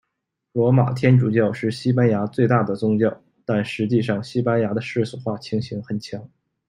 [0.53, 6.27] 罗马天主教是西班牙最大的宗教，但实际上西班牙的世俗化情形很强。